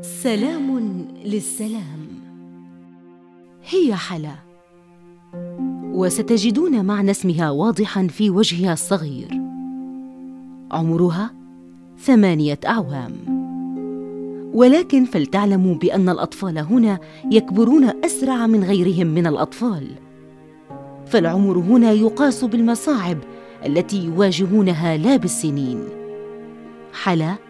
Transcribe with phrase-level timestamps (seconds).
[0.00, 0.78] سلام
[1.24, 2.06] للسلام.
[3.64, 4.34] هي حلا.
[5.92, 9.28] وستجدون معنى اسمها واضحا في وجهها الصغير.
[10.70, 11.30] عمرها
[11.98, 13.12] ثمانية أعوام.
[14.54, 16.98] ولكن فلتعلموا بأن الأطفال هنا
[17.32, 19.86] يكبرون أسرع من غيرهم من الأطفال.
[21.06, 23.18] فالعمر هنا يقاس بالمصاعب
[23.66, 25.84] التي يواجهونها لا بالسنين.
[27.02, 27.47] حلا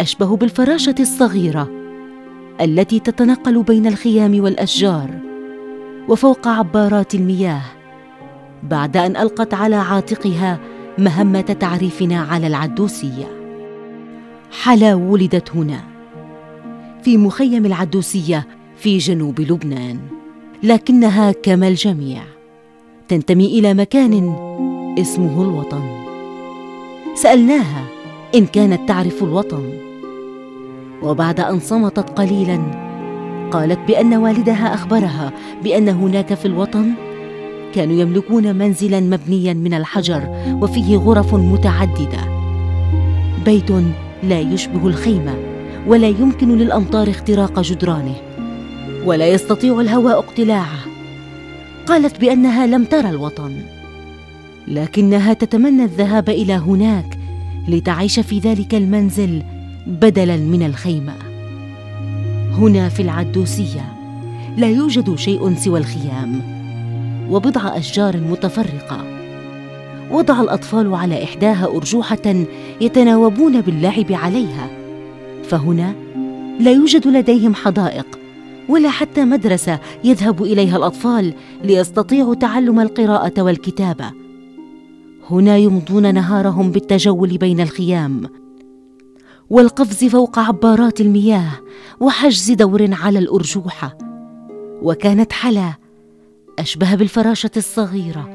[0.00, 1.70] أشبه بالفراشة الصغيرة
[2.60, 5.10] التي تتنقل بين الخيام والأشجار
[6.08, 7.62] وفوق عبارات المياه
[8.62, 10.58] بعد أن ألقت على عاتقها
[10.98, 13.26] مهمة تعريفنا على العدوسية.
[14.62, 15.80] حلا ولدت هنا
[17.02, 18.46] في مخيم العدوسية
[18.76, 19.98] في جنوب لبنان
[20.62, 22.22] لكنها كما الجميع
[23.08, 24.34] تنتمي إلى مكان
[24.98, 25.82] اسمه الوطن.
[27.14, 27.84] سألناها
[28.34, 29.91] إن كانت تعرف الوطن.
[31.02, 32.60] وبعد أن صمتت قليلا
[33.50, 35.32] قالت بأن والدها أخبرها
[35.64, 36.92] بأن هناك في الوطن
[37.74, 40.28] كانوا يملكون منزلا مبنيا من الحجر
[40.62, 42.18] وفيه غرف متعددة.
[43.44, 43.70] بيت
[44.22, 45.34] لا يشبه الخيمة
[45.86, 48.14] ولا يمكن للأمطار اختراق جدرانه
[49.04, 50.78] ولا يستطيع الهواء اقتلاعه.
[51.86, 53.52] قالت بأنها لم ترى الوطن
[54.68, 57.18] لكنها تتمنى الذهاب إلى هناك
[57.68, 59.42] لتعيش في ذلك المنزل
[59.86, 61.14] بدلا من الخيمة.
[62.52, 63.92] هنا في العدوسية
[64.56, 66.40] لا يوجد شيء سوى الخيام
[67.30, 69.04] وبضع أشجار متفرقة.
[70.10, 72.44] وضع الأطفال على إحداها أرجوحة
[72.80, 74.70] يتناوبون باللعب عليها.
[75.44, 75.94] فهنا
[76.60, 78.18] لا يوجد لديهم حدائق
[78.68, 84.10] ولا حتى مدرسة يذهب إليها الأطفال ليستطيعوا تعلم القراءة والكتابة.
[85.30, 88.41] هنا يمضون نهارهم بالتجول بين الخيام.
[89.52, 91.50] والقفز فوق عبارات المياه
[92.00, 93.98] وحجز دور على الارجوحه
[94.82, 95.72] وكانت حلا
[96.58, 98.30] أشبه بالفراشة الصغيرة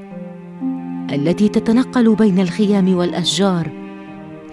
[1.12, 3.72] التي تتنقل بين الخيام والأشجار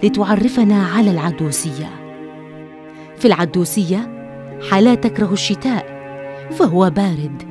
[0.03, 1.89] لتعرفنا على العدوسية.
[3.17, 4.29] في العدوسية
[4.71, 5.85] حلا تكره الشتاء
[6.51, 7.43] فهو بارد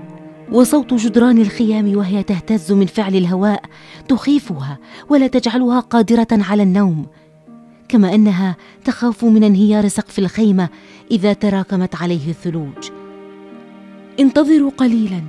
[0.53, 3.63] وصوت جدران الخيام وهي تهتز من فعل الهواء
[4.09, 7.07] تخيفها ولا تجعلها قادرة على النوم.
[7.95, 10.69] كما أنها تخاف من انهيار سقف الخيمة
[11.11, 12.91] إذا تراكمت عليه الثلوج.
[14.21, 15.23] انتظروا قليلا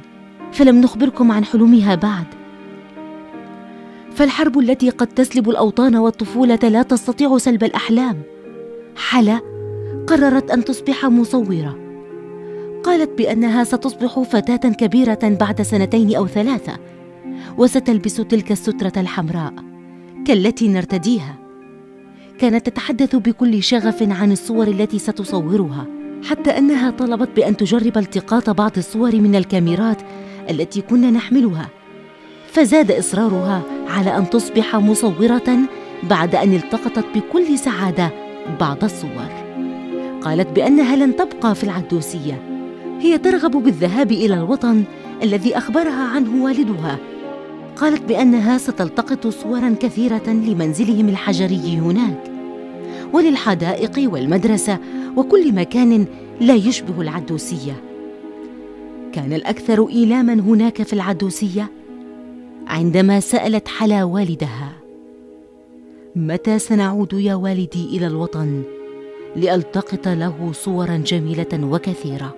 [0.52, 2.26] فلم نخبركم عن حلمها بعد.
[4.16, 8.22] فالحرب التي قد تسلب الأوطان والطفولة لا تستطيع سلب الأحلام.
[8.96, 9.40] حلا
[10.08, 11.80] قررت أن تصبح مصورة.
[12.84, 16.78] قالت بأنها ستصبح فتاة كبيرة بعد سنتين أو ثلاثة
[17.58, 19.54] وستلبس تلك السترة الحمراء
[20.28, 21.45] كالتي نرتديها.
[22.40, 25.86] كانت تتحدث بكل شغف عن الصور التي ستصورها
[26.24, 30.02] حتى أنها طلبت بأن تجرب التقاط بعض الصور من الكاميرات
[30.50, 31.70] التي كنا نحملها.
[32.48, 35.60] فزاد إصرارها على أن تصبح مصورة
[36.04, 38.12] بعد أن التقطت بكل سعادة
[38.60, 39.30] بعض الصور.
[40.22, 42.42] قالت بأنها لن تبقى في العدوسية.
[43.00, 44.84] هي ترغب بالذهاب إلى الوطن
[45.24, 46.98] الذي أخبرها عنه والدها.
[47.76, 52.32] قالت بأنها ستلتقط صورا كثيرة لمنزلهم الحجري هناك
[53.14, 54.80] وللحدائق والمدرسة
[55.18, 56.06] وكل مكان
[56.42, 57.84] لا يشبه العدوسية.
[59.14, 61.72] كان الأكثر إيلاما هناك في العدوسية
[62.68, 64.72] عندما سألت حلا والدها
[66.16, 68.64] متى سنعود يا والدي إلى الوطن
[69.36, 72.36] لألتقط له صورا جميلة وكثيرة؟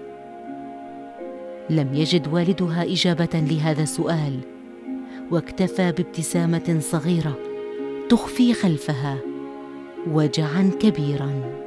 [1.69, 4.56] لم يجد والدها إجابة لهذا السؤال.
[5.31, 7.37] واكتفى بابتسامة صغيرة
[8.09, 9.17] تخفي خلفها
[10.07, 11.66] وجعا كبيرا.